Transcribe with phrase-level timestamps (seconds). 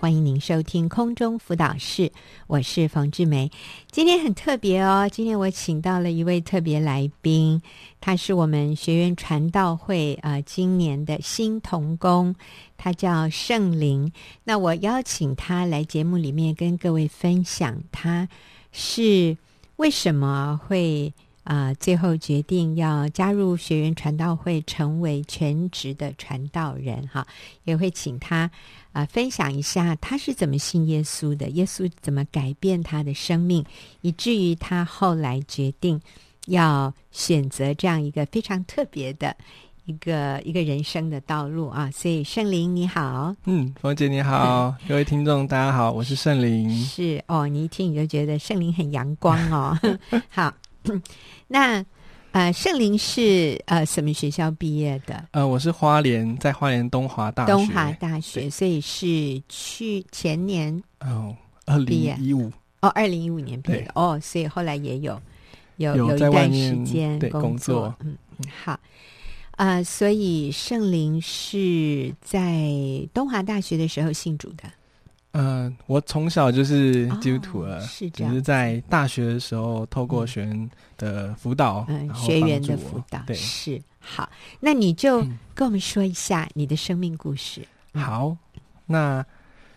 [0.00, 2.10] 欢迎您收听空中辅导室，
[2.46, 3.50] 我是冯志梅。
[3.90, 7.60] 今天很特别哦，今天我请到了一位特别来宾，
[8.00, 12.34] 他是我们学员传道会啊、今年的新童工，
[12.78, 14.10] 他叫圣灵。
[14.44, 18.26] 那我邀请他来节目里面跟各位分享，他
[18.72, 19.36] 是
[19.76, 21.12] 为什么会。
[21.42, 27.26] 啊、呃，最后决定要加入学员传道会，成为全职的传道人哈，
[27.64, 28.40] 也会请他
[28.92, 33.64] 啊、呃、分享一下他是怎么信耶稣的，耶稣怎么改变他的生命，
[34.02, 36.00] 以至于他后来决定
[36.46, 39.34] 要选择这样一个非常特别的
[39.86, 41.90] 一个一个人生的道路啊。
[41.90, 46.70] 所以圣灵你好，嗯，冯姐你好，嗯、 各位听众大家好，我是圣灵。
[46.84, 49.76] 是哦，你一听你就觉得圣灵很阳光哦，
[50.28, 50.52] 好。
[51.48, 51.84] 那
[52.32, 55.26] 呃，圣灵是呃什么学校毕业的？
[55.32, 57.52] 呃，我是花莲，在花莲东华大学。
[57.52, 61.34] 东华大学，所以是去前年哦，
[61.66, 62.50] 二零一五
[62.82, 65.20] 哦，二零一五年毕业的哦，所以后来也有
[65.78, 67.92] 有有一段时间工作。
[68.00, 68.78] 嗯嗯，好啊，
[69.56, 72.70] 呃，所以圣灵是在
[73.12, 74.64] 东华大学的时候信主的。
[75.32, 84.28] 嗯、呃，我从小就是基督徒了，哦、是只是在大学的时候透过学员的辅导，嗯，学员的辅导，对，是好。
[84.58, 85.20] 那你就
[85.54, 87.64] 跟我们说一下你的生命故事。
[87.92, 88.36] 嗯、好，
[88.86, 89.24] 那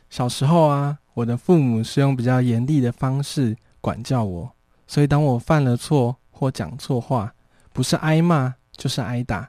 [0.10, 4.52] 小时候啊，我的父母是用比较严厉的方式管教我，
[4.88, 7.32] 所以当我犯了错或讲错话，
[7.72, 9.48] 不是挨骂就是挨打。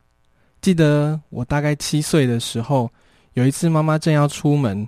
[0.60, 2.90] 记得我大概七岁的时候，
[3.32, 4.86] 有一次妈妈正要出门。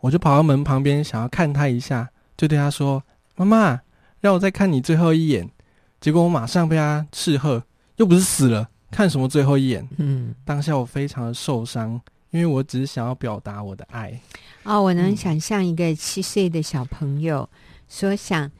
[0.00, 3.02] 我就跑到门旁边，想要看他一下，就对他说
[3.36, 3.80] ：“妈妈，
[4.20, 5.50] 让我再看你最后一眼。”
[6.00, 7.62] 结果我马上被他斥喝
[7.96, 14.18] ：“又不是死了，看什么最后一眼？”嗯，当下我非常的受伤，因为我只是想要表达我的爱。
[14.62, 17.46] 哦，我能想象一个七岁的小朋友
[17.86, 18.50] 说想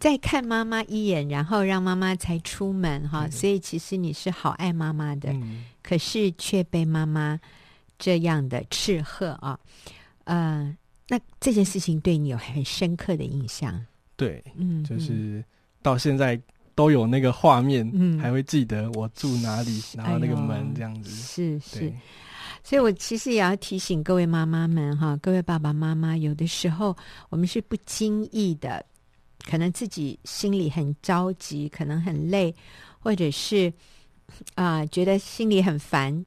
[0.00, 3.30] 再看妈妈一眼，然后让妈妈才出门哈。
[3.30, 7.38] 所以其实你是好爱妈妈的，嗯，可是却被妈妈
[7.96, 9.60] 这样的斥喝啊，
[10.24, 10.76] 呃。
[11.08, 13.82] 那这件事情对你有很深刻的印象？
[14.14, 15.42] 对，嗯，就是
[15.80, 16.38] 到现在
[16.74, 21.92] 都有那个画面，嗯，还会记得我住哪里，然后那个门这样子，是是。
[22.62, 26.94] 所以我其实也要提醒各位妈妈们哈，各位爸爸妈妈，有的时候
[27.30, 28.84] 我们是不经意的，
[29.48, 32.54] 可能自己心里很着急，可能很累，
[32.98, 33.72] 或者是
[34.56, 36.22] 啊、呃、觉得心里很烦，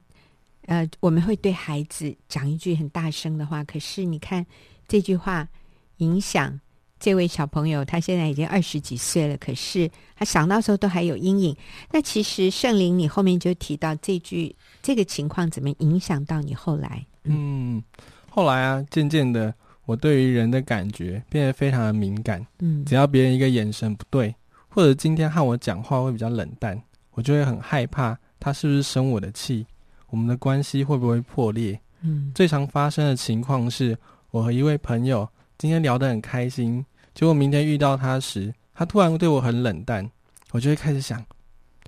[0.62, 4.44] 呃，我们会对孩子讲一句很大声的话，可是你看。
[4.92, 5.48] 这句话
[5.96, 6.60] 影响
[7.00, 11.56] 这位小朋友，他现在已经二十几岁了，可是他想到时候都还有阴影。
[11.90, 17.06] 那其实圣灵，你后面就提到这句这个情况怎么影响到你后来？
[17.24, 17.82] 嗯，
[18.28, 19.54] 后来啊，渐渐的，
[19.86, 22.46] 我对于人的感觉变得非常的敏感。
[22.58, 24.34] 嗯，只要别人一个眼神不对，
[24.68, 26.78] 或者今天和我讲话会比较冷淡，
[27.12, 29.66] 我就会很害怕他是不是生我的气，
[30.10, 31.80] 我们的关系会不会破裂？
[32.02, 33.96] 嗯，最常发生的情况是。
[34.32, 35.28] 我和一位朋友
[35.58, 36.84] 今天聊得很开心，
[37.14, 40.10] 结果明天遇到他时，他突然对我很冷淡，
[40.52, 41.22] 我就会开始想，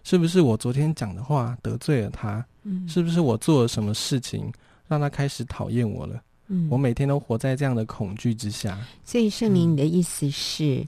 [0.03, 2.44] 是不是我昨天讲的话得罪了他？
[2.65, 4.53] 嗯，是不是我做了什么事情
[4.87, 6.22] 让他开始讨厌我了？
[6.49, 8.78] 嗯，我每天都活在这样的恐惧之下。
[9.03, 10.87] 所以，圣灵，你的意思是，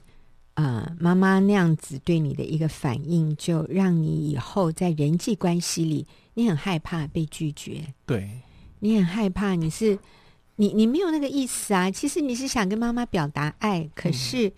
[0.53, 7.81] 呃，妈妈那样子对你的一个反应，就让你以后在人际关系里，你很害怕被拒绝。
[8.05, 8.29] 对，
[8.77, 9.97] 你很害怕，你是。
[10.59, 11.89] 你你没有那个意思啊！
[11.91, 14.51] 其实你是想跟妈妈表达爱，可是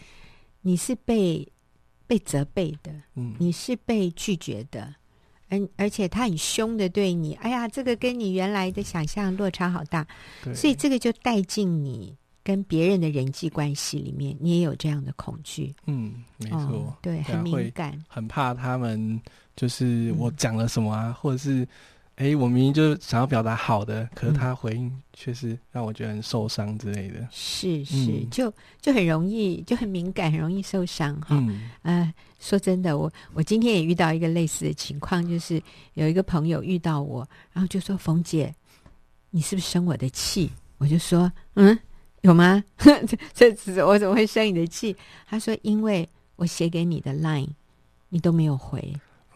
[0.62, 1.52] 你是被、嗯、
[2.08, 4.96] 被责备的，嗯，你是被拒绝的，
[5.50, 10.08] 而而且他很凶的对你，哎呀，这个跟你原来的想象落差好大，
[10.56, 12.16] 所以这个就带进你
[12.46, 19.22] 跟别人的人际关系里面，你也有这样的恐惧，嗯，没错，哦、对，很敏感，很怕他们
[19.58, 21.68] 就是我讲了什么啊，嗯、或者是。
[22.20, 27.26] 哎，我明明就想要表达好的，可是他回应却是让我觉得很受伤之类的。
[27.32, 31.28] 是是，嗯、就就很容易，就很敏感，很容易受伤哈。
[31.30, 35.64] 嗯，呃，说真的，我我今天也遇到一个类似的情况，就是
[35.94, 38.54] 有一个朋友遇到我，然后就说：“冯姐，
[39.30, 41.80] 你是不是生我的气？”我就说：“嗯，
[42.20, 42.62] 有吗？
[43.34, 44.94] 这这我怎么会生你的气？”
[45.26, 46.06] 他说：“因为
[46.36, 47.48] 我写给你的 line，
[48.10, 48.94] 你都没有回，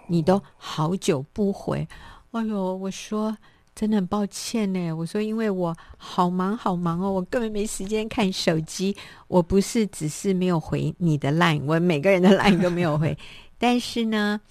[0.08, 1.88] 你都好久不回。”
[2.34, 3.38] 哎呦，我说
[3.76, 4.92] 真的很抱歉呢。
[4.92, 8.96] 我说，因为我好忙好忙哦，我根本没时间看手机。
[9.28, 13.16] 我不是只是没有回你的 line，我每个人的 line 都没有回。
[13.60, 14.42] 但是呢，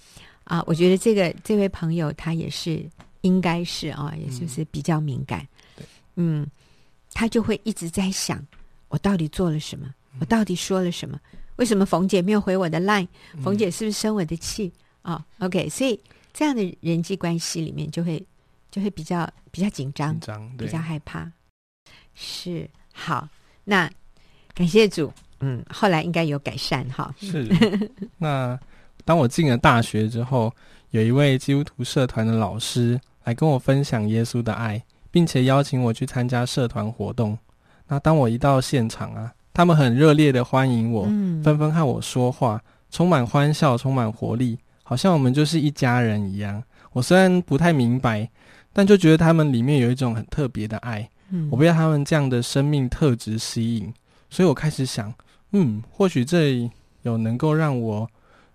[0.45, 2.89] 啊，我觉得这个这位朋友他也是
[3.19, 5.45] 应该是啊，也就是比较敏感。
[5.75, 5.85] 嗯，
[6.15, 6.47] 嗯，
[7.11, 8.41] 他就会一直在想，
[8.87, 9.93] 我到底做了什么？
[10.21, 11.19] 我到底说了什么？
[11.57, 13.09] 为什么冯姐没有回我的 line？
[13.43, 14.71] 冯姐是不是生我的气
[15.01, 15.99] 啊、？OK，所以
[16.33, 18.23] 这样的人际关系里面就会
[18.71, 21.31] 就会比较比较紧张，紧张，比较害怕。
[22.15, 23.27] 是好，
[23.63, 23.89] 那
[24.53, 27.13] 感谢主，嗯，后来应该有改善哈。
[27.17, 27.47] 是。
[28.17, 28.59] 那
[29.05, 30.53] 当我进了大学之后，
[30.91, 37.37] 有一位基督徒社团的老师来跟我分享耶稣的爱，并且邀请我去参加社团活动。
[37.87, 46.61] 那当我一到现场啊，他们很热烈的欢迎我，嗯、纷纷和我说话，充满欢笑，充满活力，好像我们就是一家人一样。
[46.91, 48.29] 我虽然不太明白，
[48.71, 51.09] 但就觉得他们里面有一种很特别的爱。
[51.29, 53.91] 嗯、我被他们这样的生命特质吸引，
[54.29, 55.11] 所以我开始想，
[55.51, 56.69] 嗯，或许这里
[57.01, 58.07] 有能够让我，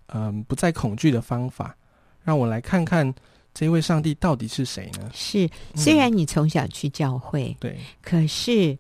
[0.09, 1.75] 嗯、呃，不再恐惧的方法，
[2.23, 3.13] 让我来看看
[3.53, 5.11] 这位上帝到底是谁呢？
[5.13, 8.79] 是，虽然你从小去教会，对、嗯，可是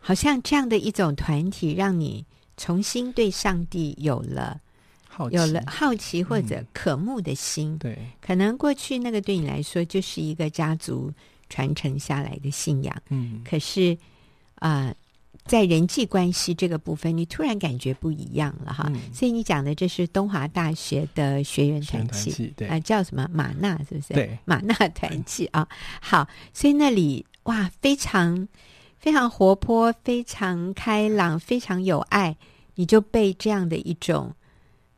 [0.00, 2.24] 好像这样的一种团体，让你
[2.56, 4.58] 重新对上帝有了
[5.14, 7.74] 好奇，有了好奇或者渴慕的心。
[7.74, 11.12] 嗯、对，可能过去那个对你来说就是一个家族。
[11.50, 13.96] 传承下来的信仰，嗯，可是
[14.56, 14.96] 啊、呃，
[15.44, 18.90] 在人际关系这个部分，你突然感觉不一样了哈。
[18.92, 24.14] 嗯、所以你讲的这是东华大学的学员团契，对啊、呃，叫什么马纳是不是？
[24.14, 25.68] 对，马纳团契啊。
[26.00, 28.48] 好，所以那里哇，非常
[28.98, 32.36] 非常活泼，非常开朗，非常有爱，
[32.74, 34.34] 你就被这样的一种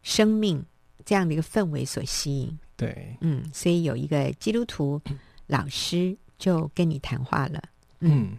[0.06, 0.64] 生命、
[1.04, 2.58] 这样的一个氛围所吸引。
[2.76, 5.00] 对，嗯，所以有一个基督徒
[5.48, 6.16] 老师。
[6.38, 7.62] 就跟你谈话了，
[8.00, 8.38] 嗯，嗯，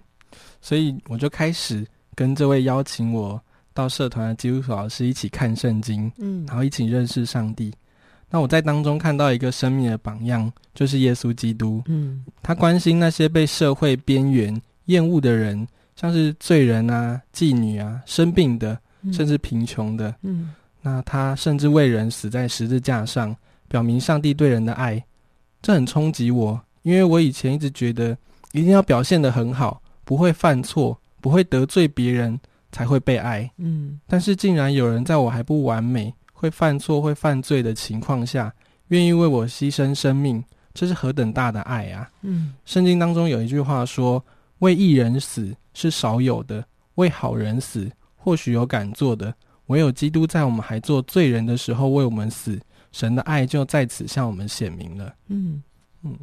[0.61, 1.83] 所以我就开始
[2.13, 3.41] 跟这位邀请我
[3.73, 7.73] 到社团的基督徒老师一起看圣经，嗯，然后一起认识上帝。
[8.29, 14.55] 那我在当中看到一个生命的榜样，就是耶稣基督，嗯，他关心那些被社会边缘
[14.85, 18.79] 厌恶的人，像是罪人啊、妓女啊、生病的，
[19.11, 20.53] 甚至贫穷的，嗯，
[20.87, 23.35] 那他甚至为人死在十字架上，
[23.67, 25.03] 表明上帝对人的爱，
[25.61, 26.59] 这很冲击我。
[26.83, 28.17] 因为我以前一直觉得
[28.53, 32.39] 一定要表现得很好，不会犯错，不会得罪别人，
[32.71, 33.51] 才会被爱。
[33.57, 38.53] 嗯，但是竟然有人在我还不完美、会犯错、会犯罪的情况下，
[38.87, 40.41] 愿意为我牺牲生命，
[40.73, 42.09] 这是何等大的爱啊！
[42.21, 44.23] 嗯，圣经当中有一句话说
[44.59, 46.63] ：“为义人死是少有的，
[46.95, 49.33] 为好人死或许有敢做的，
[49.67, 52.59] 唯有基督在我们还做罪人的时候为我们死，
[52.91, 55.61] 神的爱就在此向我们显明了。”嗯
[56.03, 56.17] 嗯。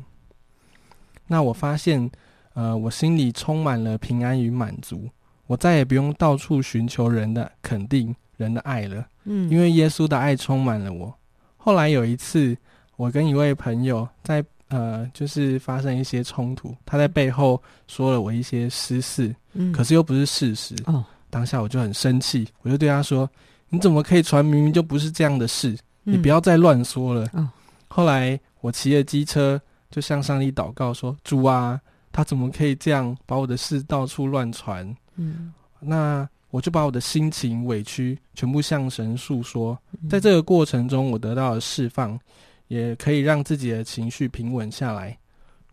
[1.26, 2.10] 那我发现，
[2.52, 5.08] 呃，我心里充满了平安与满足，
[5.46, 9.06] 我再也不用到处寻求人的肯定、人的爱了。
[9.24, 11.12] 嗯，因为耶稣的爱充满了我。
[11.56, 12.54] 后来有一次，
[12.96, 20.74] 我跟一位朋友在呃，就是发生一些冲突，他在背后说了我一些私事，嗯，可是又不是事实。
[20.86, 21.04] 哦，
[21.34, 23.28] 当下我就很生气，我就对他说
[23.68, 25.76] ：“你怎么可以传明明就不是这样的事？
[26.04, 27.48] 嗯，你不要再乱说了。”哦，
[27.88, 29.60] 后来我骑着机车。
[29.90, 34.84] 就向上帝祷告说：“主啊，他怎么可以这样把我的事到处乱传？”
[35.14, 39.78] 嗯，那我就把我的心情委屈全部向神诉说。
[40.10, 42.18] 在这个过程中，我得到了释放，
[42.66, 45.16] 也可以让自己的情绪平稳下来。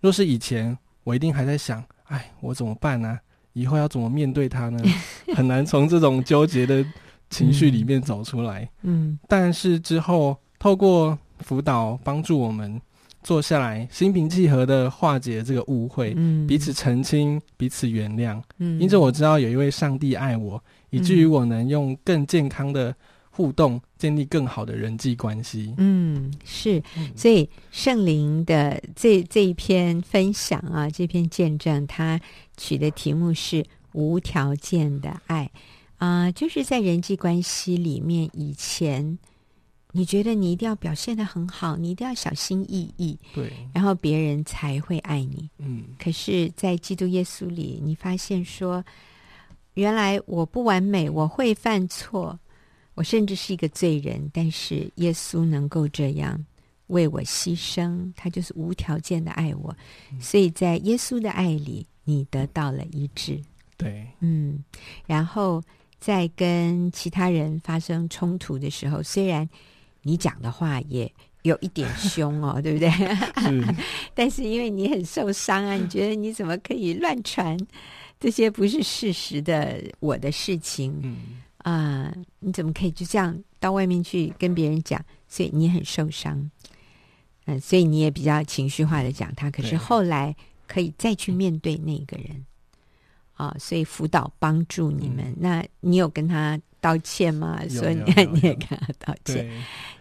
[0.02, 3.18] 若是以前，我一定还在想：“哎，我怎么办呢？
[3.54, 4.82] 以后要怎么面对他呢？”
[5.36, 6.86] 很难从这种纠结的
[7.30, 8.70] 情绪里面走出来。
[8.84, 12.80] 嗯，但是之后透过辅导帮助我们。
[13.24, 20.56] 坐下来，心平气和的化解这个误会，嗯，彼此澄清，彼此原谅，嗯，因此我知道有一位上帝爱我，
[20.90, 22.96] 嗯，以至于我能用更健康的
[23.30, 25.72] 互动建立更好的人际关系。
[25.78, 26.82] 嗯，是，
[27.16, 32.20] 所以圣灵的这这一篇分享啊，这篇见证，他
[32.62, 35.50] 取的题目是无条件的爱
[35.98, 39.18] 啊，呃，就是在人际关系里面以前。
[39.94, 45.50] 你觉得你一定要表现的很好，你一定要小心翼翼，对，然后别人才会爱你。
[45.58, 48.82] 嗯，可是，在基督耶稣里，你发现说，
[49.74, 52.40] 原来我不完美，我会犯错，
[52.94, 56.42] 我甚至是一个罪人，但是耶稣能够这样
[56.88, 59.76] 为我牺牲，他就是无条件的爱我。
[60.14, 63.40] 嗯，所以在耶稣的爱里，你得到了医治。
[63.78, 64.64] 对，嗯，
[65.08, 65.62] 然后
[66.00, 69.50] 在跟其他人发生冲突的时候，虽然
[70.04, 72.90] 你讲的话也有一点凶哦， 对不对？
[72.92, 73.76] 是
[74.14, 77.58] 但是因为你很受伤啊，你觉得你怎么可以乱传
[78.20, 81.00] 这些不是事实的我的事情？
[81.04, 85.04] 嗯啊、呃，你怎么可以就这样到外面去跟别人讲？
[85.28, 86.38] 所以你很受伤，
[87.46, 89.50] 嗯、呃，所以你也比较情绪化的讲他。
[89.50, 90.36] 可是后来
[90.72, 92.46] 可以再去面对那个人。
[93.34, 95.26] 啊，所以辅导帮助你们。
[95.32, 97.60] 嗯、那你有跟他道歉吗？
[97.68, 99.50] 所以你 你也跟他道歉。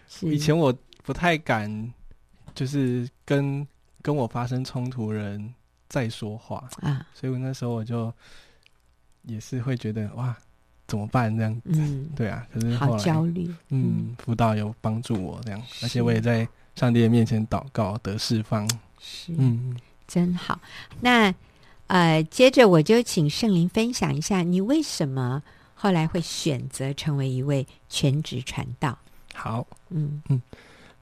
[0.07, 0.33] 是。
[0.33, 0.71] 以前我
[1.03, 1.91] 不太敢，
[2.53, 3.67] 就是跟
[4.01, 5.53] 跟我发生冲突的人
[5.89, 6.69] 再说话。
[6.81, 8.13] 啊，所以我那时候我就
[9.23, 10.35] 也是会觉得哇，
[10.87, 11.35] 怎么办？
[11.35, 11.61] 这样子？
[11.81, 13.51] 嗯、对啊，可是好焦虑。
[13.69, 18.69] 嗯，辅导有帮助我这样，而且我也在上帝的面前祷告得释放。
[18.99, 19.75] 是，嗯，
[20.11, 20.59] 真好。
[20.99, 21.33] 那。
[21.87, 25.43] 呃，接着我就请圣灵分享一下，你为什么
[25.75, 28.97] 后来会选择成为一位全职传道？
[29.33, 30.41] 好，嗯嗯，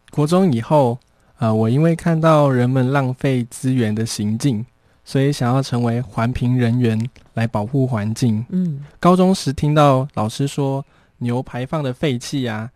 [0.10, 0.98] 国中以后，
[1.38, 4.66] 呃，我因为看到人们浪费资源的行径，
[5.06, 7.00] 所以想要成为环评人员
[7.36, 8.44] 来保护环境。
[8.50, 10.84] 嗯，高中时听到老师说
[11.20, 12.68] 牛排放的废气啊，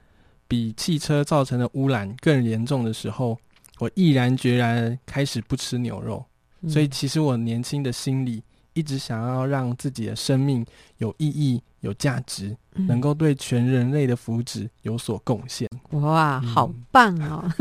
[0.48, 3.40] 比汽车造成的污染更严重的时候，
[3.80, 6.24] 我毅然决然开始不吃牛肉。
[6.70, 8.42] 所以，其实我年轻的心里
[8.74, 10.65] 一直想要让自己的生命
[10.98, 15.68] 有意义、有价值，嗯、能够对全人类的福祉有所贡献。
[15.92, 17.51] 哇，好棒哦！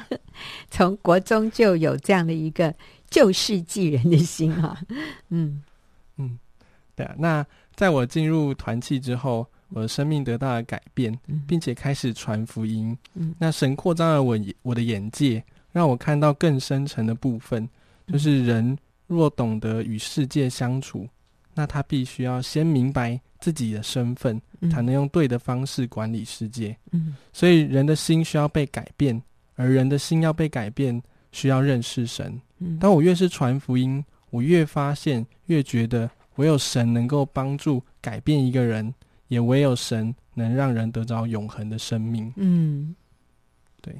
[0.70, 2.74] 从国中就有这样的一个
[3.10, 4.80] 救世济人的心啊。
[5.28, 5.62] 嗯
[6.16, 6.38] 嗯，
[6.96, 7.14] 对啊。
[7.18, 12.96] 那在我进入团契之后，我的生命得到了改变，并且开始传福音。
[13.14, 17.68] 嗯、那神扩张了我我的眼界，让我看到更深层的部分。
[18.06, 21.08] 就是人若懂得与世界相处，
[21.54, 26.76] 那他必须要先明白自己的身份，才能用对的方式管理世界。
[26.90, 29.22] 嗯，所以人的心需要被改变，
[29.54, 31.00] 而人的心要被改变，
[31.30, 32.40] 需要认识神。
[32.58, 38.92] 嗯，当我越是传福音，我越发现，越觉得唯有神能够帮助改变一个人，
[39.30, 42.30] 也唯有神能让人得着永恒的生命。
[42.36, 42.94] 嗯，
[43.80, 43.94] 对，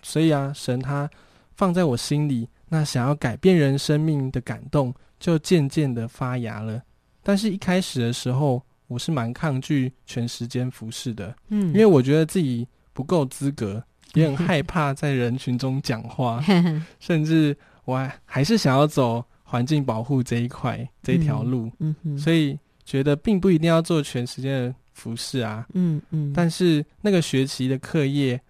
[0.00, 1.10] 所以啊，神他
[1.56, 2.48] 放在我心里。
[2.68, 6.80] 那想要改变人生命的感动，就渐渐的发芽了。
[7.20, 13.82] 但是，一开始的时候，我是蛮抗拒全时间服侍的，嗯，因为我觉得自己不够资格，
[14.14, 16.40] 也很害怕在人群中讲话，
[17.00, 22.56] 甚至我还还是想要走环境保护这一块这一条路，嗯嗯，所以
[22.90, 26.32] 觉得并不一定要做全时间的服饰啊，嗯嗯。
[26.34, 28.40] 但是那个学期的课业。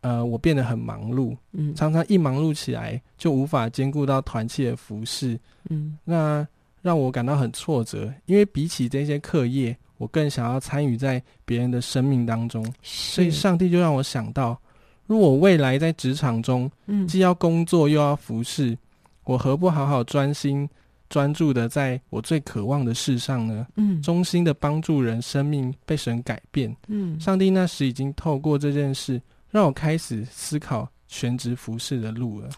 [0.00, 6.46] 呃，我变得很忙碌，嗯，常常一忙碌起来就无法兼顾到团契的服饰，嗯，那
[6.82, 14.60] 让我感到很挫折，因为比起这些课业，我更想要参与在别人的生命当中，所以上帝就让我想到，
[15.06, 18.76] 如果我未来在职场中，嗯，既要工作又要服饰，
[19.24, 20.68] 我何不好好专心
[21.08, 23.66] 专注的在我最渴望的事上呢？
[23.76, 29.20] 嗯，衷心的帮助人生命被神改变，嗯，上帝那时已经透过这件事。
[29.50, 32.48] 让我开始思考全职服饰的路了。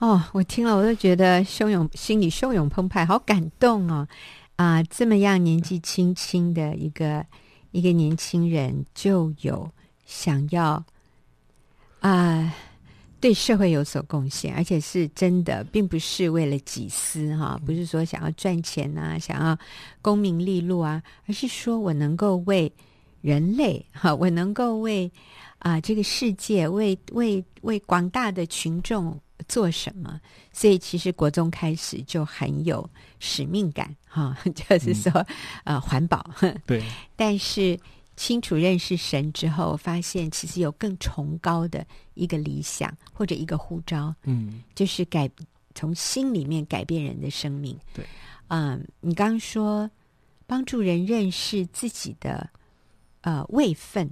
[0.00, 4.06] 哦，我听了我都觉得汹涌，心里汹涌澎湃，好感动哦！
[4.56, 7.24] 啊、呃，这么样年纪轻轻的一个
[7.70, 9.70] 一个年轻人，就有
[10.04, 10.72] 想要
[12.00, 12.52] 啊、呃、
[13.22, 19.56] 对社会有所贡献，而且是真的，并不是为了己私哈，不是说想要赚钱啊，想要
[20.02, 22.70] 功名利禄啊，而是说我能够为
[23.22, 25.10] 人类哈，我能够为。
[25.64, 30.20] 啊，这个世界为为为广大的群众做什么？
[30.52, 35.12] 所以其实国中开始就很有使命感，哈， 就是说，
[35.62, 36.28] 嗯、呃，环保。
[36.66, 36.82] 对。
[37.14, 37.78] 但是
[38.22, 45.28] 清楚认识神之后，发现其实有更崇高的一个理想或者一个呼召，嗯，就是改
[45.74, 47.76] 从心里面改变人的生命。
[47.92, 48.06] 对。
[48.46, 49.90] 嗯，你刚刚说
[50.46, 52.48] 帮助人认识自己的
[53.22, 54.08] 呃位分。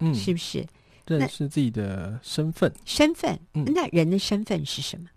[0.00, 0.66] 嗯，是不是
[1.06, 2.70] 认识自己的身份？
[2.84, 5.08] 身份，嗯，那人的身份是什么？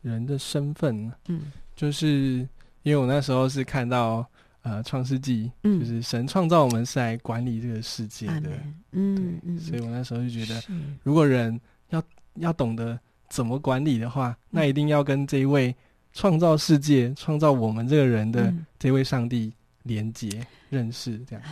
[0.00, 2.48] 人的身份，嗯，就是
[2.82, 4.26] 因为我那时候是看到
[4.66, 8.50] 呃《创世纪》，嗯，就是神创造我们是来管理这个世界的，
[8.90, 10.60] 嗯嗯，所以我那时候就觉得，
[11.04, 11.58] 如果人
[11.90, 12.02] 要
[12.34, 15.72] 要懂得怎么管理的话，那一定要跟这一位
[16.12, 19.52] 创造世界、创造我们这个人的这位上帝
[19.84, 21.44] 连接、认识，这样。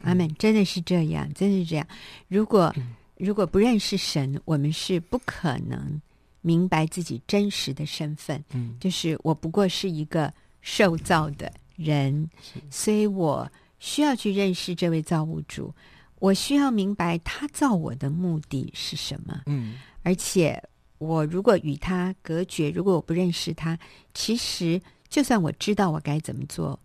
[0.00, 1.86] 阿门，真的是这样，真的是这样。
[2.28, 6.00] 如果、嗯、如果不认识神，我们是不可能
[6.40, 8.42] 明白自己真实的身份。
[8.54, 12.28] 嗯，就是我不过是一个受造的人，
[12.70, 15.74] 所以我需要去认识这位造物主。
[16.20, 19.42] 我需要明白他造我的目的是什么。
[19.46, 20.62] 嗯，而且
[20.98, 23.78] 我如果与他隔绝，如果我不认识他，
[24.14, 26.80] 其实就算我知道我该怎么做，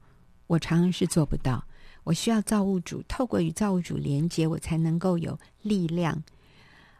[0.48, 1.64] 我常常是做不到。
[2.04, 6.14] 我需要造物主，透过与造物主连接，我才能够有力量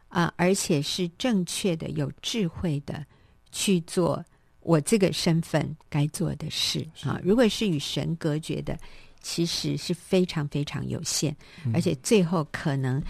[0.08, 3.04] 啊、呃，而且是正确的、有智慧的
[3.50, 4.24] 去做
[4.60, 7.20] 我这个身份该做的事啊。
[7.22, 8.78] 如果是与神隔绝的，
[9.22, 13.02] 其实是非常非常有限，嗯、而且最后可能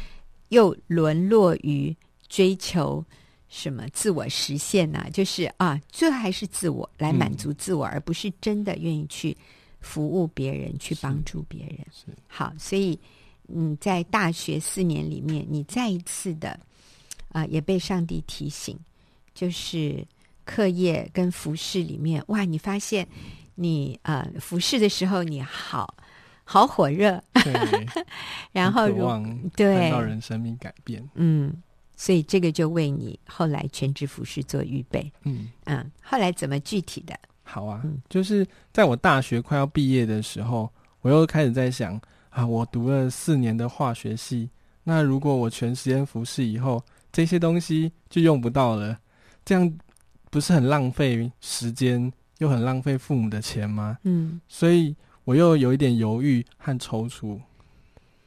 [0.48, 1.96] 又沦落于
[2.28, 3.04] 追求
[3.48, 5.10] 什么自我实现呐、啊？
[5.12, 9.36] 就是啊，最后还是自我来满足自我，嗯、而不是真的愿意去
[9.80, 11.78] 服务别人，去帮助别人。
[12.26, 12.98] 好，所以
[13.46, 16.58] 你在大学四年里面，你再一次的
[17.28, 18.78] 啊，也被上帝提醒，
[19.32, 20.06] 就是
[20.50, 23.06] 课业跟服饰里面，哇，你发现
[23.54, 25.94] 你呃服饰的时候你好。
[26.42, 27.86] 好火热，对
[28.50, 29.22] 然后渴望
[29.54, 31.54] 看到人生命改变，嗯，
[31.96, 35.48] 所以这个就为你后来全职服饰做预备，嗯。
[35.66, 37.16] 嗯，后来怎么具体的？
[37.44, 40.68] 好啊，嗯、就是在我大学快要毕业的时候，
[41.02, 44.50] 我又开始在想啊，我读了四年的化学系，
[44.82, 48.98] 那如果我全时间服饰以后，这些东西就用不到了，
[49.44, 49.72] 这样
[50.30, 53.98] 不是很浪费时间，又很浪费父母的钱吗？
[54.04, 54.96] 嗯，所以。
[55.24, 57.38] 我又有一点犹豫和踌躇，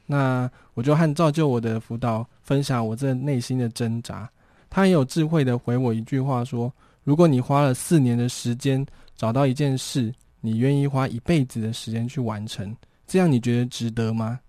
[0.06, 4.30] 那我就和造就我的辅导分享我这内心的挣扎。
[4.70, 6.72] 他很有智慧的回我一句话说
[7.04, 8.86] ：“如果你花了四年的时间
[9.18, 12.74] 找到一件事，你愿意花一辈子的时间去完成，
[13.06, 14.40] 这样你觉得值得吗？”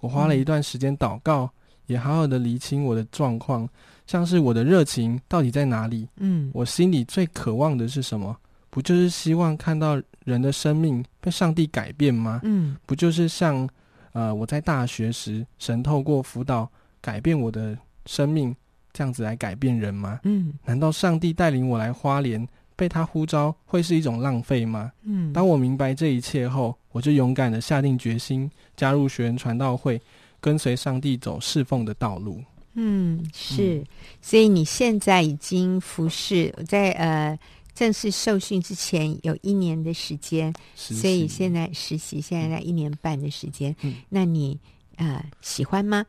[0.00, 1.50] 我花了一段时间祷告，
[1.88, 3.68] 也好好的理清我的状况，
[4.08, 6.08] 像是我的热情到底在哪里？
[6.16, 8.34] 嗯，我心里最渴望的是什么？
[8.70, 12.40] 不就是希望看到人的生命被上帝改变吗？
[12.42, 13.68] 嗯，不就是像，
[14.12, 16.68] 呃，我在大学时，神透过辅导
[17.02, 18.54] 改变我的生命，
[18.94, 20.20] 这样子来改变人吗？
[20.24, 22.46] 嗯，难道上帝带领我来花莲，
[22.76, 24.90] 被他呼召，会是一种浪费吗？
[25.02, 30.00] 嗯，当我明白这一切后，我就勇敢的下定决心加入学员传道会，
[30.40, 32.42] 跟随上帝走侍奉的道路。
[32.80, 33.86] 嗯，是，嗯，
[34.22, 37.38] 所以你现在已经服侍在呃。
[37.74, 43.72] 正式受训之前有一年的时间，所以现在实习现在在一年半的时间。
[43.82, 44.58] 嗯，那你
[44.96, 46.04] 呃喜欢吗？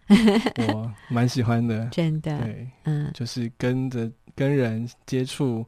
[0.68, 2.40] 我蛮喜欢的， 真的。
[2.40, 5.64] 对，嗯，就是跟着跟人接触，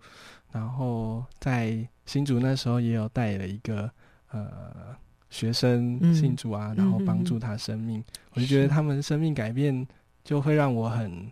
[0.51, 3.87] 然后在新竹那时候也有带了一个
[4.31, 4.95] 呃
[5.29, 9.87] 学生信主啊，嗯、然后帮助他生命，嗯、我就觉得他们生命改变
[10.23, 11.31] 就会让我很。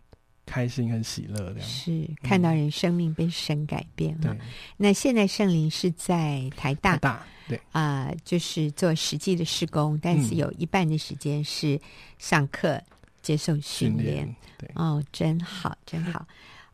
[0.51, 4.33] 开心很喜乐，这样是看到人生命被神改变了。
[4.33, 4.39] 对，
[4.77, 11.79] 那现在圣灵是在台大，台大对啊、呃，就是做实际的施工，但是有一半的时间是
[12.17, 12.85] 上课、嗯、
[13.21, 14.35] 接受训练。
[14.57, 16.25] 对，哦，真好，真好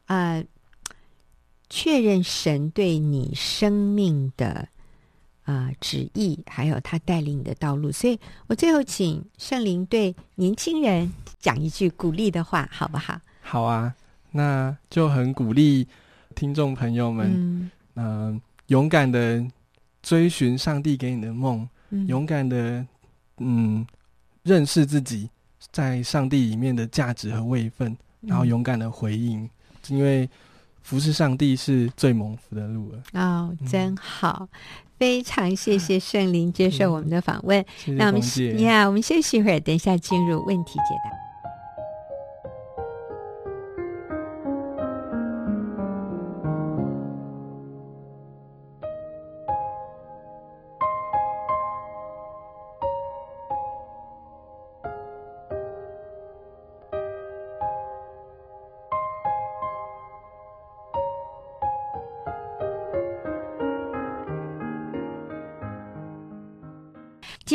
[0.06, 0.46] 啊、呃！
[1.70, 4.70] 确认神对你生命的
[5.46, 7.92] 啊、呃、旨意，还有他带领你的道路。
[7.92, 13.20] 所以我最后请圣灵对年轻人讲一句鼓励的话，好不好？
[13.42, 13.96] 好啊，
[14.32, 15.88] 那就很鼓励
[16.34, 19.46] 听众朋友们，嗯、呃，勇敢的
[20.02, 22.86] 追寻上帝给你的梦，嗯、勇敢的
[23.38, 23.86] 嗯
[24.44, 25.30] 认识自己
[25.72, 29.50] 在上帝里面的价值和位分，嗯、然后勇敢的回应，
[29.88, 30.30] 因为
[30.82, 33.04] 服侍上帝是最蒙福的路了。
[33.14, 37.64] 哦，真好，嗯、非常谢谢圣灵接受我们的访问。
[37.88, 38.22] 嗯、那我们
[38.62, 41.25] 呀，yeah, 我们休息一会儿，等一下进入问题解答。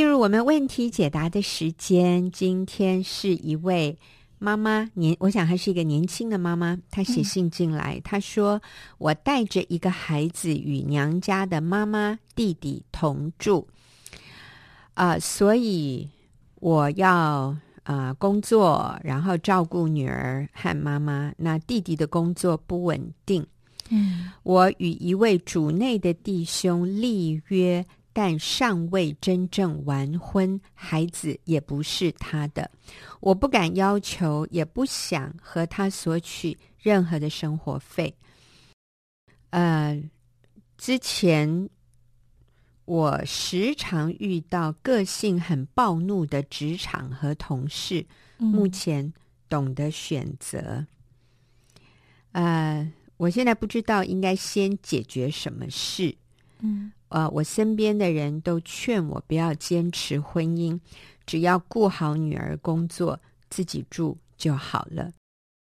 [0.00, 3.98] 进入我们问题解答的时间，今天是一位
[4.38, 6.78] 妈妈年，我想还是一个年轻的妈妈。
[6.90, 8.62] 她写信进来，嗯、她说
[8.96, 13.68] ：“我带着一个孩子与娘家的妈妈弟弟同住，
[14.94, 16.08] 啊、呃，所以
[16.60, 17.12] 我要
[17.82, 21.30] 啊、呃、工作，然后照顾女儿和妈妈。
[21.36, 23.46] 那弟弟的工作不稳定，
[23.90, 32.70] 嗯，我与一位主内的弟兄立约。”但尚未真正完婚，孩子也不是他的。
[33.20, 38.14] 我不敢要求，也不想和他索取任何的生活费。
[39.51, 40.03] 呃，
[40.77, 41.68] 之前
[42.85, 48.05] 我时常遇到个性很暴怒的职场和同事，
[48.38, 49.12] 嗯、目前
[49.49, 50.87] 懂得选择。
[52.33, 56.16] 呃，我现在不知道应该先解决什么事。
[56.61, 56.90] 嗯。
[57.11, 60.79] 呃，我身边的人都劝我不要坚持婚姻，
[61.27, 63.20] 只要顾好女儿工作，
[63.51, 65.11] 自己住就好了。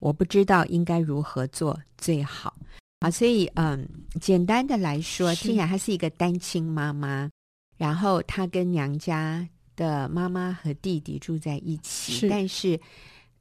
[0.00, 2.56] 我不知道应该如何做最好。
[3.00, 3.88] 啊，所以嗯，
[4.20, 7.30] 简单的来说，听起来她是一个单亲妈妈，
[7.76, 12.78] 然后她跟娘家的妈妈和弟弟住在一起，是但是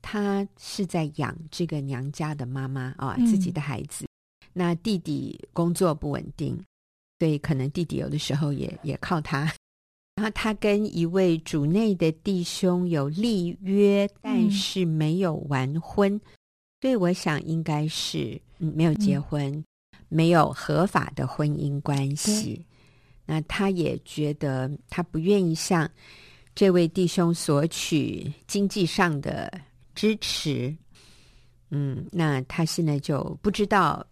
[0.02, 4.06] 她是在养这个娘家的妈妈啊，自己的孩子。
[4.06, 4.08] 嗯、
[4.54, 6.58] 那弟弟工作不稳定，
[7.20, 9.52] 所以可能弟弟有的时候也也靠他。
[10.16, 16.22] 然后他跟一位主内的弟兄有立约，但是没有完婚，嗯、
[16.82, 19.64] 所以我想应该是没有结婚，嗯、
[20.10, 22.66] 没有合法的婚姻关系。
[23.26, 25.90] 那他也觉得他不愿意向
[26.54, 29.50] 这位弟兄索取经济上的
[29.96, 30.76] 支持。
[31.70, 34.06] 嗯，那他现在就不知道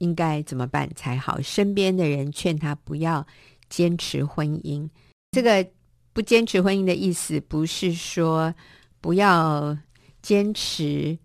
[0.00, 1.40] 应该怎么办才好。
[1.40, 3.26] 身边的人劝他不要
[3.70, 4.86] 坚持婚姻。
[5.30, 5.66] 这个
[6.12, 8.52] 不坚持婚姻的意思，不是说
[9.00, 9.78] 不要
[10.20, 11.16] 坚持，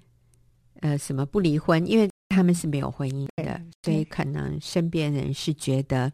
[0.82, 6.12] 呃，什么不离婚，因为他们是没有婚姻的，所以可能身边人是觉得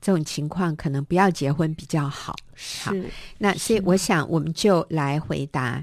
[0.00, 2.36] 这种情况可能不要结婚比较好。
[2.82, 5.82] 好，是那所以我想我们就来回答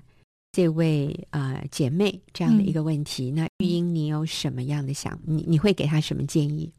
[0.57, 3.29] 这位呃姐妹这样的一个问题。
[3.29, 5.15] 嗯、那玉英，你有什么样的想？
[5.23, 6.73] 你你会给她什么建议？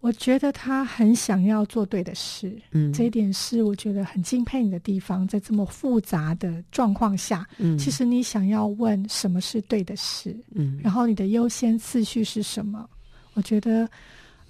[0.00, 5.24] 我觉得她很想要做对的事，嗯，这一点是我觉得很敬佩你的地方。
[5.28, 12.90] 在这么复杂的状况下，嗯，其实你想要问什么是对的事，嗯，然后你的优先次序是什么？
[13.34, 13.88] 我觉得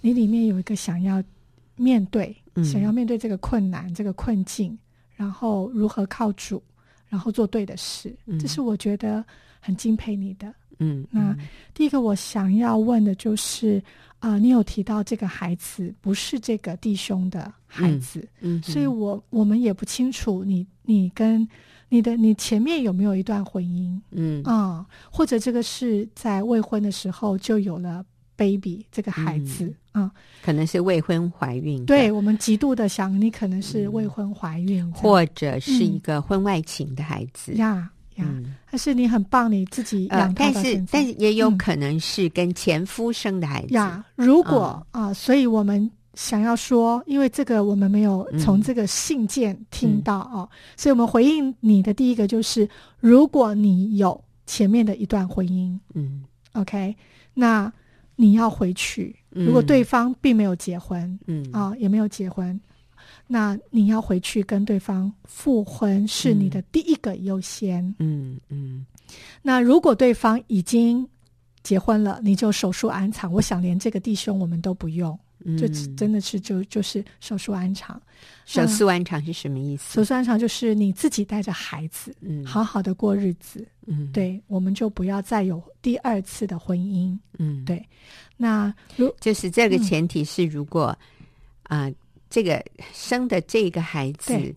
[0.00, 1.22] 你里面有一个想要
[1.76, 4.78] 面对，嗯，想要面对这个困难、这个困境，
[5.14, 6.62] 然后如何靠主，
[7.10, 9.22] 然后做对的事，嗯，这是我觉得
[9.60, 10.54] 很敬佩你的。
[10.78, 11.36] 嗯，那
[11.74, 13.82] 第一个我想要问的就是。
[14.20, 21.48] 啊、呃，你有提到这个孩子不是这个弟兄的孩子，嗯，嗯，所以我我们也不清楚你你跟
[21.88, 28.04] 你的你前面有没有一段婚姻，嗯啊、嗯，或者这个是在未婚的时候就有了
[28.40, 30.04] baby 这个孩子啊，嗯。
[30.04, 30.10] 嗯、
[30.42, 37.90] 可能是未婚怀孕，对我们极度的想你可能是未婚怀孕，嗯、或者是一个婚外情的孩子呀。
[37.92, 44.04] 嗯嗯，但是你很棒，你自己养他，但是但是也有可能是跟前夫生的孩子呀。
[44.14, 56.22] 如果啊，所以我们想要说，因为这个我们没有从这个信件听到啊，所以我们回应你的第一个就是，如果你有前面的一段婚姻，嗯
[56.52, 56.94] ，OK，
[57.32, 57.72] 那
[58.20, 59.16] 你要回去。
[59.30, 62.60] 如果对方并没有结婚，嗯啊，也没有结婚。
[63.26, 67.82] 那你要回去跟对方复婚是你的第一个优先。
[67.98, 68.84] 嗯嗯。
[68.84, 68.86] 嗯，
[69.40, 71.08] 那如果对方已经
[71.62, 73.32] 结婚了，你就手术安产。
[73.32, 75.18] 我想连这个弟兄我们都不用，嗯、
[75.58, 78.00] 就真的是就就是手术安场。
[78.44, 79.94] 手术安场是什么意思？
[79.94, 83.66] 手术安场就是你自己带着孩子，嗯，好好的过日子。
[83.86, 87.18] 嗯，对，我们就不要再有第二次的婚姻。
[87.38, 87.84] 嗯，对。
[88.36, 90.96] 那如就是这个前提是，如果
[91.64, 91.86] 啊。
[91.86, 91.94] 嗯呃
[92.30, 94.54] 这个生的这个孩子对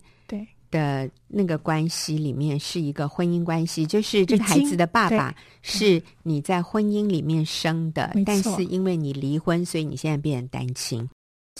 [0.74, 5.32] 的那个关系里面是一个婚姻关系，就是这个孩子的爸爸
[5.62, 11.08] 是你在婚姻里面生的，但是因为你离婚，所以你现在变成单亲。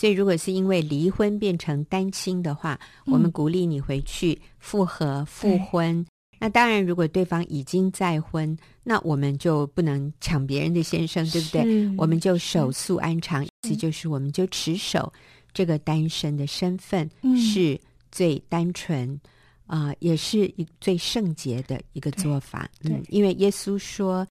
[0.00, 6.04] 所以如果是因为离婚变成单亲的话，我们鼓励你回去复合复婚。
[6.40, 11.94] 那当然，如果对方已经再婚，那我们就不能抢别人的先生，对不对？
[11.96, 15.12] 我们就守素安常，意思就是我们就持守。
[15.54, 17.80] 这个单身的身份是
[18.14, 19.20] 最单纯
[19.66, 22.70] 啊、也是一最圣洁的一个做法。
[22.82, 24.24] 嗯，因为耶稣说，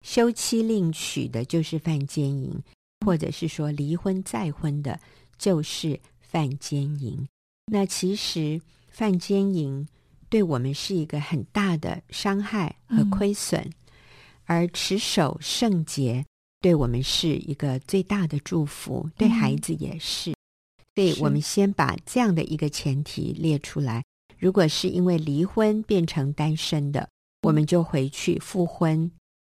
[0.00, 2.50] 休妻另娶的就是犯奸淫，
[3.04, 4.98] 或者是说离婚再婚的，
[5.36, 7.28] 就是犯奸淫。
[7.70, 9.86] 那其实犯奸淫
[10.30, 13.74] 对我们是一个很大的伤害和亏损，嗯、
[14.46, 16.24] 而持守圣洁
[16.62, 20.37] 对我们是一个最大的祝福，对孩子也是。
[20.98, 24.02] 所以我们先把这样的一个前提列出来。
[24.36, 27.08] 如果是因为离婚变成单身的，
[27.42, 29.08] 我们就回去复婚。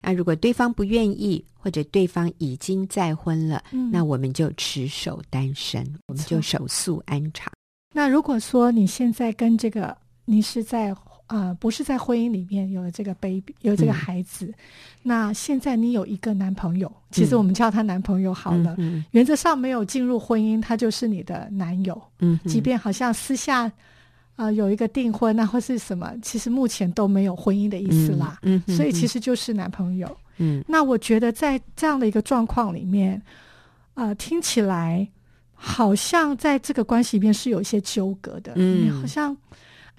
[0.02, 7.52] 那如果对方不愿意，或者对方已经再婚了，嗯、那我们就持守单身，我们就守素安常。
[7.94, 10.94] 那如果说你现在跟这个，你是在。
[11.28, 14.46] 啊、呃，不是在婚姻里面有了这个 baby，有这个孩子。
[14.46, 14.54] 嗯、
[15.02, 18.74] 那现在你有一个男朋友，其实我们叫他男朋友好了。
[18.78, 22.00] 嗯嗯、原则上没有进入婚姻，他就是你的男友。
[22.20, 23.72] 嗯，即便好像私下啊、
[24.36, 28.38] 呃、有一个订婚啊或是什么，其实目前都没有婚姻的意思啦。
[28.40, 30.16] 嗯，嗯所以其实就是男朋友。
[30.38, 33.20] 嗯，那我觉得在这样的一个状况里面，
[33.92, 35.06] 啊、呃，听起来
[35.52, 38.52] 好像在这个关系里面是有一些纠葛的。
[38.56, 39.36] 嗯，好像。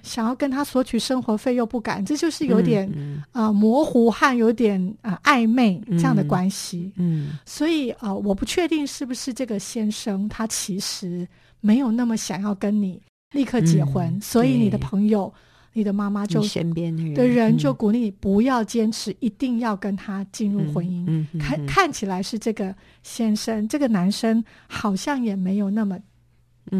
[0.04, 6.92] 想要跟他索取生活费又不敢，这就是有点啊、嗯呃、模糊和有点啊、呃、暧昧这样的关系。
[6.98, 11.28] 嗯，所以啊、呃，我不确定是不是这个先生他其实
[11.62, 13.02] 没有那么想要跟你
[13.34, 15.32] 立刻结婚，嗯、所以你的朋友、
[15.74, 21.04] 你的妈妈就身边的人，的人就鼓励你不要坚持，一定要跟他进入婚姻。
[21.08, 26.00] 嗯，嗯看看起来是这个先生，这个男生好像也没有那么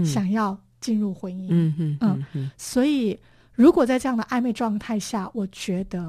[0.06, 0.58] 想要。
[0.80, 3.18] 进入婚姻，嗯嗯嗯，嗯，所以
[3.54, 6.02] 如果在这样的暧昧状态下，我觉得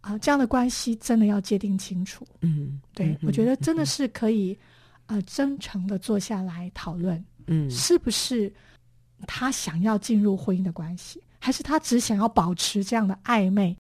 [0.00, 2.26] 啊、呃，这样的关系真的要界定清楚。
[2.40, 4.54] 嗯，对，嗯、我觉得真的是可以
[5.06, 8.52] 啊、呃，真诚的坐下来讨论，嗯，是不是
[9.26, 13.76] 他想要进入婚姻的关系，还是他只想要保持这样的暧昧，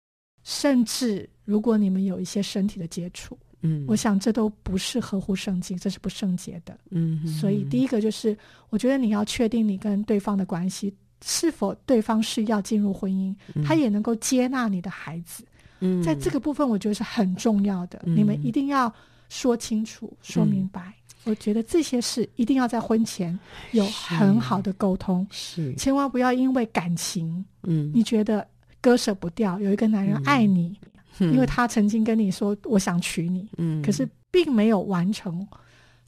[0.43, 3.37] 甚至如果你们有一些身体的接触。
[3.67, 6.77] 嗯，我想这都不是合乎圣经，这是不圣洁的。
[6.91, 8.37] 嗯，所以第一个就是，
[8.69, 15.43] 我觉得你要确定你跟对方的关系是否对方是要进入婚姻，嗯、他也能够接纳你的孩子。
[15.79, 18.01] 嗯，在这个部分，我觉得是很重要的。
[18.05, 18.91] 嗯、你们一定要
[19.29, 20.93] 说清楚、说明白。
[21.25, 23.37] 嗯、我觉得这些事一定要在婚前
[23.73, 28.47] 有很好的沟通，是，千万不要因为感情，嗯，你觉得
[28.79, 30.77] 割舍不掉，有一个男人爱你。
[30.81, 35.47] 嗯因为他曾经跟你说我想娶你，嗯，可是并没有完成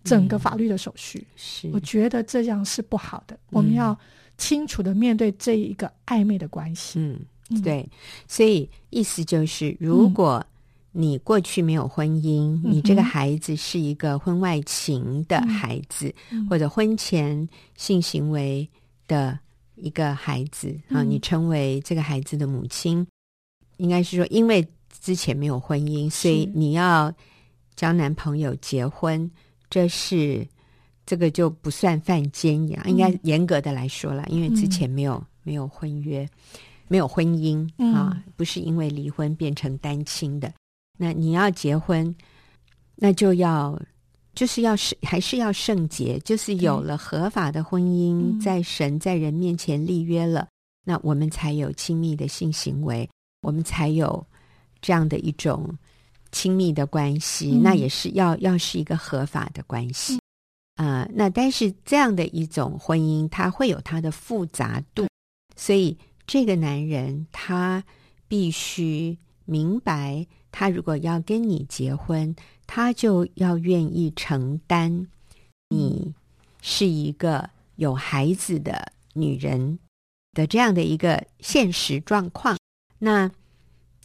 [0.04, 3.36] 整个法律的手续，是、嗯，我觉得这样是不好的。
[3.36, 3.98] 嗯、我们要
[4.38, 7.88] 清楚的面对这一个暧昧的关系，嗯，对，
[8.28, 10.46] 所以意思就是，如果
[10.92, 18.68] 你过去没有婚姻，嗯、你这个孩子是一个婚外情的孩子，嗯、或者婚前性行为
[19.08, 19.38] 的
[19.76, 23.06] 一个孩子、嗯、啊，你成为这个孩子的母亲，
[23.78, 24.68] 应该是说因为。
[25.00, 27.12] 之前没有婚姻，所以你要
[27.76, 29.30] 交男朋友结婚，
[29.70, 30.46] 这是
[31.06, 36.28] 这个就不算犯奸淫，应该严格的来说了，因为之前没有、嗯、没有婚约，
[36.88, 40.54] 没有婚姻啊，不是因为离婚变成单亲的。
[40.98, 42.14] 那你要结婚，
[42.96, 43.82] 那就要
[44.36, 50.48] 就是要是还是要圣洁，就是有了合法的婚姻，在神在人面前立约了，
[50.86, 53.10] 那我们才有亲密的性行为，
[53.42, 54.28] 我们才有。
[54.82, 55.78] 这样的一种
[56.32, 60.20] 亲密的关系，嗯、那也是要要是一个合法的关系
[60.76, 61.12] 啊、嗯呃。
[61.14, 65.08] 那但是这样的一种婚姻，它会有它的复杂度，
[65.56, 67.84] 所以这个男人他
[68.28, 72.36] 必须明白，他如果要跟你结婚，
[72.68, 75.08] 他就要愿意承担
[75.70, 76.14] 你
[76.62, 79.80] 是一个有孩子的女人
[80.34, 82.56] 的这样的一个现实状况。
[83.00, 83.32] 那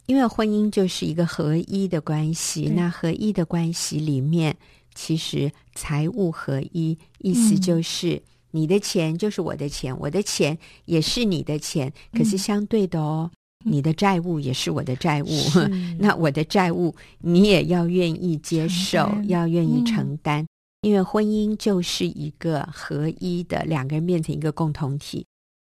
[0.07, 4.55] 因为婚姻就是一个合一的关系，那合一的关系里面，
[4.93, 13.29] 其实财务合一，意思就是你的钱就是我的钱，我的钱也是你的钱，可是相对的哦，
[13.65, 15.29] 你的债务也是我的债务，
[15.99, 20.45] 那我的债务你也要愿意接受，要愿意承担，
[20.81, 25.25] 因为婚姻就是一个合一的，两个人变成一个共同体。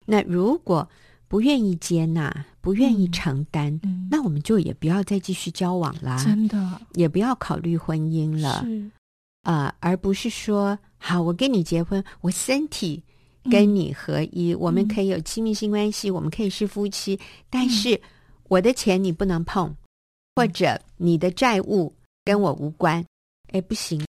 [0.06, 0.90] 那如果
[1.34, 6.24] 不愿意接纳，不愿意承担，嗯、那我们就也不要再继续交往啦。
[6.24, 8.64] 真的，也不要考虑婚姻了。
[8.64, 8.92] 是
[9.42, 13.02] 啊、呃，而不是说，好，我跟你结婚，我身体
[13.50, 17.20] 跟你合一，嗯、我们可以有亲密性关系，嗯、我们可以是夫妻，
[17.50, 18.00] 但是
[18.44, 19.78] 我的钱你不能碰，嗯、
[20.36, 21.92] 或者你的债务
[22.24, 23.04] 跟我无关。
[23.52, 24.06] 哎，不行，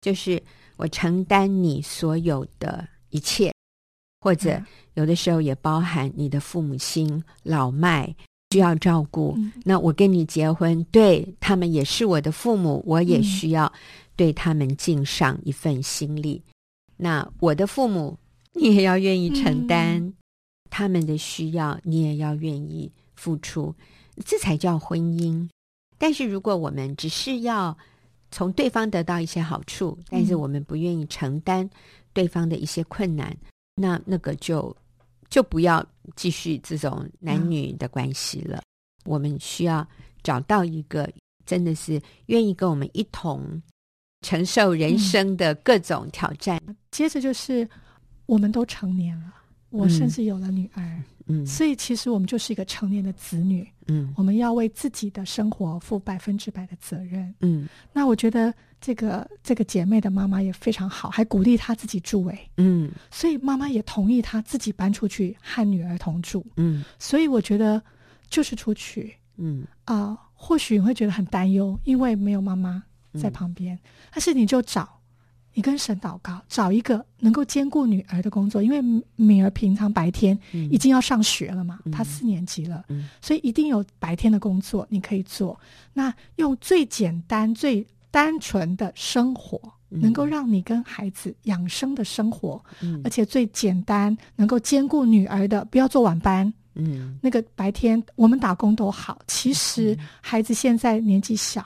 [0.00, 0.42] 就是
[0.78, 3.52] 我承担你所有的一切。
[4.18, 4.60] 或者
[4.96, 8.14] 有的时候也包含你的父母亲老迈
[8.50, 13.70] 需要照顾，嗯、那我跟你结婚，对他们也是我的父母，我也需要
[14.16, 16.42] 对他们尽上一份心力。
[16.46, 16.52] 嗯、
[16.96, 18.18] 那我的父母，
[18.52, 20.14] 你也要愿意承担、嗯、
[20.70, 23.74] 他们的需要，你也要愿意付出，
[24.24, 25.46] 这才叫婚姻。
[25.98, 27.76] 但是如果我们只是要
[28.30, 31.68] 从对方得到一些好处，但是我们不愿意承担
[32.14, 33.36] 对方的一些困难。
[33.78, 34.74] 那那个就
[35.28, 35.84] 就不要
[36.14, 38.58] 继续这种男女的关系了。
[38.58, 38.62] 嗯、
[39.04, 39.86] 我们需要
[40.22, 41.08] 找到一个
[41.44, 43.62] 真的是愿意跟我们一同
[44.22, 46.60] 承受人生的各种挑战。
[46.66, 47.68] 嗯、接着就是
[48.26, 49.34] 我们都成年了，
[49.70, 51.02] 我甚至有了女儿。
[51.26, 57.68] 嗯嗯，所以其实我们就是一个成年的子女，嗯，我们要为自己的生活负百分之百的责任，嗯。
[57.92, 62.90] 那我觉得这个这个姐妹的妈妈也非常好，还鼓励她自己住诶，嗯。
[63.10, 66.84] 所以妈妈也同意她自己搬出去和女儿同住，嗯。
[66.98, 67.82] 所以我觉得
[68.30, 72.82] 就是出去，嗯啊、呃，或许你会觉得很担忧，因为没有妈妈
[73.20, 73.80] 在旁边，嗯、
[74.12, 74.95] 但是你就找
[75.56, 80.38] 你跟神祷告，找一个能够兼顾女儿的工作，因为敏儿平常白天
[80.70, 85.58] 已经要上学了嘛，她、嗯、四年级了，嗯、所以一定有白天的工作你可以做。
[85.94, 96.52] 那用最简单、最单纯的生活，能够让你跟孩子养生的生活，嗯、而且最简单能够兼顾女儿的，不要做晚班。
[96.74, 101.64] 嗯，那个白天我们打工都好，其实孩子现在年纪小，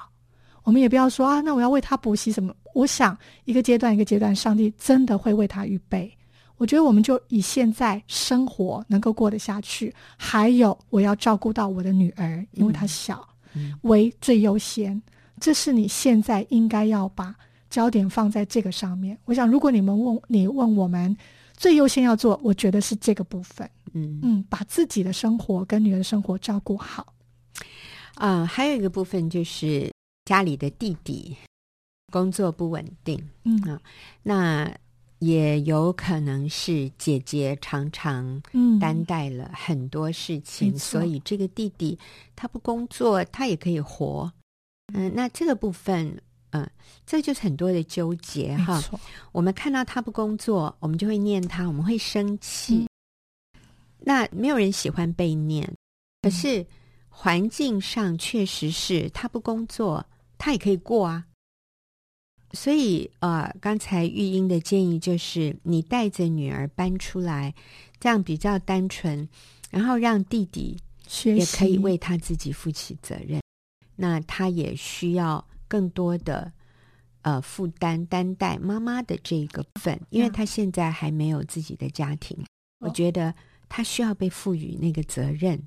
[0.64, 2.55] 我们也不要说啊，那我要为他补习什么。
[2.75, 6.11] 我想一个阶段一个阶段，上帝真的会为他预备。
[6.57, 15.01] 我觉得我们就以现在生活能够过得下去，还有我要照顾到我的女儿，因为她小，嗯，为最优先。
[15.40, 17.35] 这是你现在应该要把
[17.70, 19.16] 焦点放在这个上面。
[19.25, 21.16] 我想，如果你们问你问我们
[21.57, 23.68] 最优先要做，我觉得是这个部分。
[23.94, 27.07] 嗯嗯，把自己的生活跟女儿的生活照顾好。
[28.16, 29.90] 啊、呃，还有一个部分就是
[30.31, 31.37] 家里的弟弟。
[32.12, 33.81] 工作不稳定，嗯啊，
[34.23, 34.73] 那
[35.19, 38.40] 也有可能是姐姐常常
[38.81, 41.99] 担待了很多事情，嗯、所以这个弟弟
[42.37, 44.33] 他不工作，他也可以活。
[44.93, 46.69] 嗯，那这个部分，嗯，
[47.07, 48.83] 这就是很多的纠结哈。
[49.33, 52.88] 我们看到他不工作，我们就会念他，我们会生气。
[53.55, 53.61] 嗯、
[54.01, 55.73] 那没有人喜欢被念，
[56.23, 56.66] 可是
[57.09, 60.05] 环境上确实是他不工作，
[60.40, 61.26] 他也可以过啊。
[62.53, 67.55] 所以，呃，刚才玉英的建议就是，你带着女儿搬出来，
[68.00, 69.29] 这样比较单纯，
[69.70, 70.76] 然后让弟弟
[71.22, 73.40] 也可以为他自己负起责任。
[73.94, 76.53] 那他也需要更多的
[77.22, 82.37] 呃负担，担待妈妈的这个部分，因为他现在还没有自己的家庭，
[82.81, 83.33] 我觉得
[83.68, 85.62] 他需要被赋予那个责任。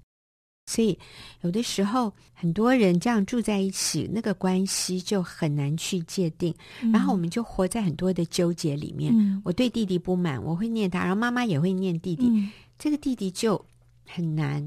[0.66, 0.98] 所以，
[1.42, 6.56] 有的时候很多人这样住在一起，那个关系就很难去界定。
[6.82, 9.14] 嗯、然后我们就活在很多的纠结里面。
[9.14, 12.30] 嗯、我对弟弟不满，我会念他，然后妈妈也会念弟弟。
[12.30, 12.50] 嗯、
[12.80, 13.64] 这个弟弟就
[14.08, 14.66] 很难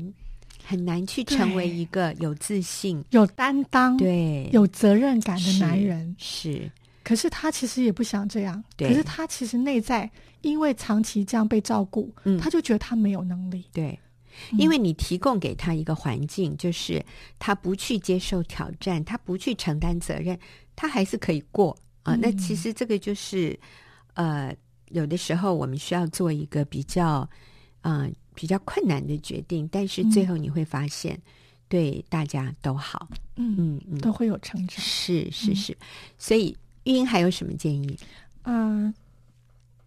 [0.62, 6.14] 很难去成为一个有自信、有担当、对有责任感的男人。
[6.18, 8.62] 是，是可是他其实也不想这样。
[8.76, 10.08] 对可是他其实内在
[10.42, 13.64] 因为长期这样被照顾，嗯、他就觉得他没有能力。
[13.72, 13.98] 对。
[14.58, 17.04] 因为你提供给他一个环境，就是
[17.38, 20.38] 他不去接受挑战，他不去承担责任，
[20.74, 22.14] 他还是可以过啊。
[22.14, 23.58] 那其实这个就是，
[24.14, 24.54] 呃，
[24.90, 27.28] 有的时候我们需要做一个比较，
[27.82, 31.20] 呃，比较困难的决定，但是最后你会发现，
[31.68, 34.78] 对大家都好，嗯嗯嗯，都会有成长。
[34.80, 35.76] 是是是，
[36.18, 37.98] 所以玉英还有什么建议？
[38.44, 38.92] 嗯，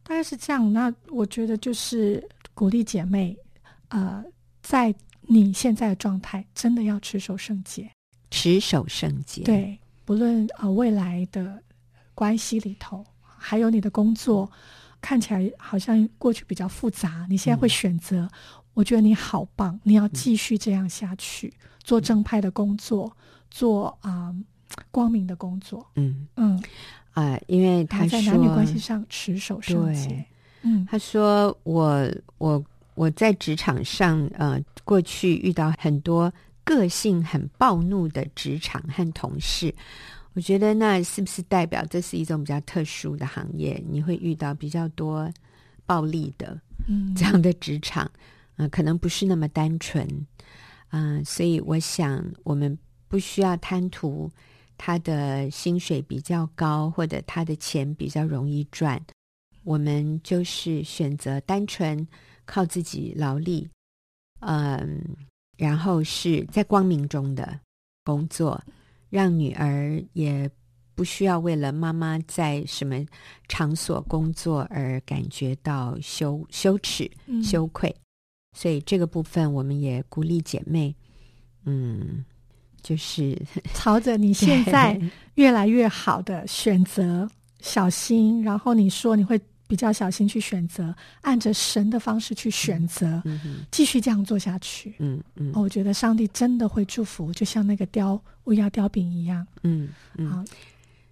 [0.04, 0.72] 大概是这样。
[0.74, 3.38] 那我觉得就是鼓励姐妹，
[3.90, 4.24] 呃。
[4.62, 7.92] 在你现在的状态，真的要持守圣洁，
[8.32, 9.44] 持守圣洁。
[9.44, 11.62] 对，不论呃未来的
[12.16, 14.50] 关系里头，还有你的工作，
[15.00, 18.30] 看起来好像过去比较复杂，你现在会选择，嗯、
[18.74, 23.16] 我觉得你好棒，你要继续这样下去，嗯、做正派的工作，
[23.52, 24.36] 做啊、呃、
[24.90, 25.86] 光明的工作。
[25.96, 26.58] 嗯嗯
[27.12, 30.26] 啊、呃，因为他在男女关系上持守圣洁。
[30.64, 32.64] 嗯，他说我我。
[33.00, 36.30] 我在职场上，呃，过去遇到很多
[36.66, 39.74] 个性很暴怒的职场和同事，
[40.34, 43.82] 我觉得那是不是代表这是一种比较特殊的行业？
[43.90, 45.32] 你会遇到比较多
[45.86, 46.60] 暴力的，
[46.90, 48.04] 嗯，这样的职场，
[48.58, 50.06] 嗯、呃，可能不是那么单纯，
[50.90, 54.30] 嗯、呃，所以我想我们不需要贪图
[54.78, 59.02] 他的薪水比较高，或者他的钱比较容易赚，
[59.64, 62.08] 我们就是选择单纯。
[62.52, 63.70] 靠自己劳力，
[64.40, 65.00] 嗯，
[65.56, 67.60] 然后是在光明中的
[68.04, 68.60] 工作，
[69.12, 70.50] 让女儿也
[70.96, 73.06] 不需要为了妈妈在什么
[73.48, 77.08] 场所工作而感觉到羞羞耻、
[77.44, 77.88] 羞愧。
[78.00, 78.02] 嗯、
[78.58, 80.96] 所以这个部分，我们也鼓励姐妹，
[81.66, 82.26] 嗯，
[82.82, 83.40] 就是
[83.76, 85.00] 朝着你现在
[85.36, 87.30] 越来越好的选择
[87.62, 88.42] 小心。
[88.44, 89.40] 然后你说你会。
[89.70, 90.92] 比较小心去选择，
[91.22, 93.22] 按着神的方式去选择，
[93.70, 94.96] 继续这样做下去。
[94.98, 99.46] 嗯嗯、哦，我觉得上帝真的会祝福，就像那个雕乌鸦雕饼一样。
[99.62, 100.44] 嗯嗯，好，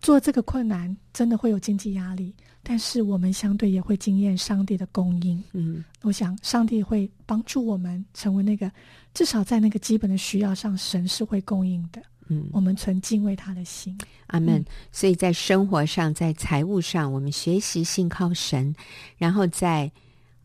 [0.01, 2.33] 做这个困难真的会有经济压力，
[2.63, 5.39] 但是我们相对也会经验上帝的供应。
[5.53, 8.71] 嗯，我想上帝会帮助我们成为那个，
[9.13, 12.01] 至少在那个基本的需要上，神是会供应的。
[12.29, 13.97] 嗯，我们存敬畏他的心，
[14.27, 14.63] 阿门。
[14.91, 18.75] 所以在生活上，在财务上，我们学习信靠神，
[19.17, 19.91] 然后在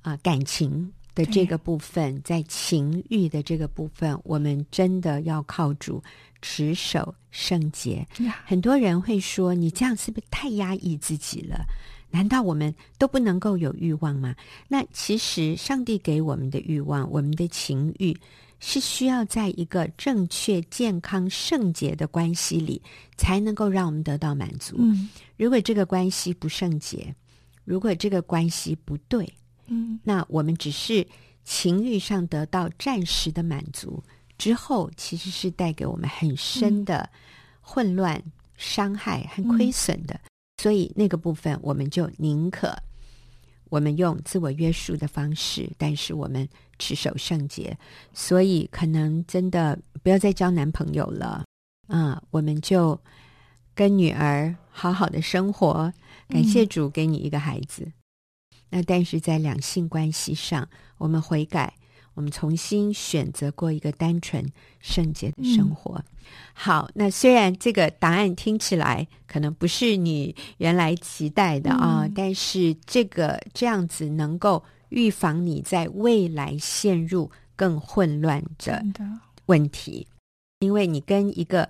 [0.02, 6.02] 啊、呃、感情的这个部分，在情欲的这个部分，我们真的要靠主
[6.40, 8.06] 持守圣洁。
[8.44, 11.64] 很多人会说，你这样是不是太压抑自己了？
[12.10, 14.36] 难道我们都不能够有欲望吗？
[14.68, 18.14] 那其实上帝给我们的欲望，我们的情欲，
[18.64, 22.80] 是需要在一个正确、健康、圣洁的关系里，
[23.16, 24.76] 才能够让我们得到满足。
[24.78, 27.12] 嗯，如果这个关系不圣洁，
[27.64, 29.28] 如果这个关系不对，
[29.66, 31.04] 嗯，那我们只是
[31.42, 34.00] 情欲上得到暂时的满足，
[34.38, 37.10] 之后其实是带给我们很深的
[37.60, 38.22] 混乱、
[38.56, 40.18] 伤害和亏损的。
[40.58, 42.72] 所以那个部分，我们就宁可
[43.72, 46.46] 我们用自我约束的方式，但是我们
[46.78, 47.74] 持守圣洁。
[48.12, 51.42] 所以可能真的不要再交男朋友了，
[51.88, 53.00] 啊，我们就
[53.74, 55.90] 跟女儿好好的生活。
[56.28, 57.84] 感谢主给你一个孩子。
[57.84, 57.92] 嗯。
[58.68, 60.68] 那但是在两性关系上，
[60.98, 61.72] 我们悔改。
[62.14, 64.44] 我们重新选择过一个单纯
[64.80, 65.94] 圣洁的生活。
[65.96, 66.04] 嗯、
[66.54, 78.84] 好，那虽然这个答案听起来可能不是你原来期待的啊，嗯、但是这个这样子能够预防你在未来陷入更混乱的
[79.46, 80.06] 问题，
[80.60, 81.68] 因为你跟一个。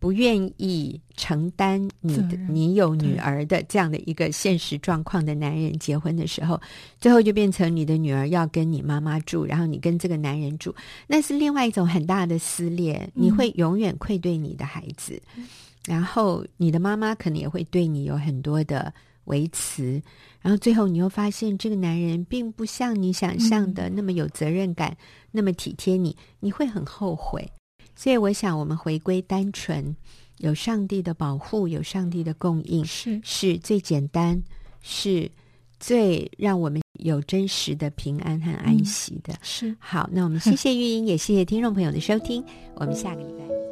[0.00, 6.60] 不愿意承担你的你有女儿的这样的一个现实状况的男人结婚的时候，
[7.00, 10.74] 最后就变成你的女儿要跟你妈妈住，然后你跟这个男人住，
[11.06, 13.10] 那是另外一种很大的撕裂。
[13.14, 15.46] 你会永远愧对你的孩子，嗯、
[15.86, 18.92] 然后你的妈妈可能也会对你有很多的
[19.24, 20.00] 维持，
[20.40, 24.96] 然后最后你又发现这个男人并不像你想象的那么有责任感，嗯、
[25.32, 27.50] 那么体贴你，你会很后悔。
[27.98, 29.92] 所以，我想我们回归单纯，
[30.36, 34.40] 有上帝的保护，有上帝的供应，是是最简单，
[34.82, 35.28] 是
[35.80, 39.34] 最让我们有真实的平安和安息的。
[39.34, 39.76] 嗯、是。
[39.80, 42.40] 好，那我们谢谢玉英，也谢谢听众朋友的收听，
[42.76, 43.67] 我们下个礼拜。